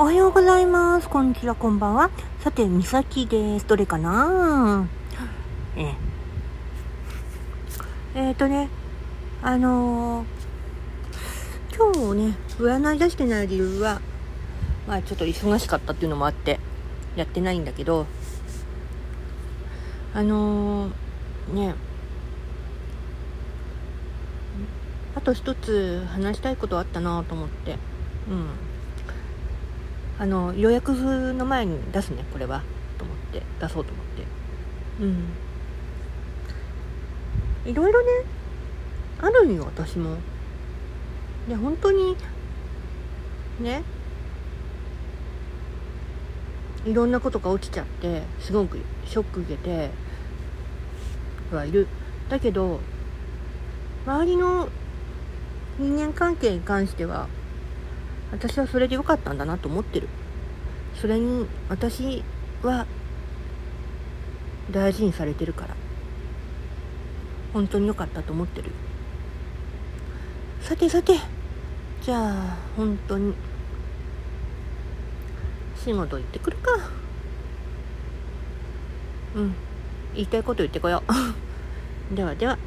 [0.00, 1.10] おはようございます。
[1.10, 2.10] こんにちは、こんばんは。
[2.42, 3.66] さて、みさきです。
[3.66, 4.88] どれかな？
[5.76, 5.94] ええ。
[8.14, 8.70] えー、とね、
[9.42, 14.00] あのー、今日ね、占い出してない理由は、
[14.88, 16.58] まあちょっと忙しかったっていうのもあって、
[17.14, 18.06] やってないんだけど、
[20.14, 21.74] あのー、ね、
[25.14, 27.76] あと一つ話したいことあったなと思って、
[28.30, 28.46] うん。
[30.20, 32.62] あの予約の前に出すねこれは。
[32.98, 34.26] と思って出そうと思って。
[35.00, 35.32] うん。
[37.70, 38.08] いろいろね
[39.22, 40.18] あるんよ私も。
[41.48, 42.18] で本当に
[43.60, 43.82] ね
[46.84, 49.88] いろんなことが起きちゃってすごくショック受けて
[51.50, 51.86] はいる。
[52.28, 52.80] だけど
[54.04, 54.68] 周りの
[55.78, 57.26] 人間関係に関しては
[58.32, 60.08] 私はそれで良かったんだなと思ってる。
[61.00, 62.22] それに私
[62.62, 62.86] は
[64.70, 65.76] 大事にされてるから。
[67.52, 68.70] 本当に良かったと思ってる
[70.62, 71.14] さてさて
[72.00, 73.34] じゃあ本当に
[75.76, 76.70] 仕事行ってくるか。
[79.34, 79.54] うん。
[80.14, 81.14] 言いたいこと言ってこよう。
[82.14, 82.58] ではでは。